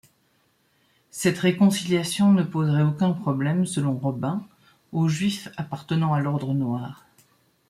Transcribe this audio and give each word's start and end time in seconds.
Cette 1.11 1.37
réconciliation 1.37 2.33
ne 2.33 2.41
poserait 2.41 2.81
aucun 2.81 3.11
problème, 3.11 3.67
selon 3.67 3.95
Robin, 3.99 4.43
aux 4.93 5.07
juifs 5.07 5.49
appartenant 5.57 6.15
à 6.15 6.19
l'Ordre 6.19 6.55
Noir. 6.55 7.05